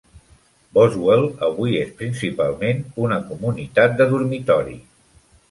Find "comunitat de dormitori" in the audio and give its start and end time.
3.29-4.77